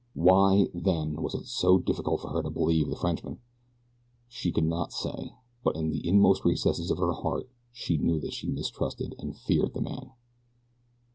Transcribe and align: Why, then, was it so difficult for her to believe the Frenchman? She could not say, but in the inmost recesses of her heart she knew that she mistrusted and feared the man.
Why, 0.15 0.67
then, 0.73 1.21
was 1.21 1.35
it 1.35 1.45
so 1.45 1.77
difficult 1.77 2.21
for 2.21 2.29
her 2.29 2.41
to 2.41 2.49
believe 2.49 2.89
the 2.89 2.95
Frenchman? 2.95 3.37
She 4.27 4.51
could 4.51 4.63
not 4.65 4.91
say, 4.91 5.35
but 5.63 5.75
in 5.75 5.91
the 5.91 6.07
inmost 6.09 6.43
recesses 6.43 6.89
of 6.89 6.97
her 6.97 7.11
heart 7.13 7.47
she 7.71 7.99
knew 7.99 8.19
that 8.21 8.33
she 8.33 8.47
mistrusted 8.47 9.13
and 9.19 9.37
feared 9.37 9.75
the 9.75 9.81
man. 9.81 10.09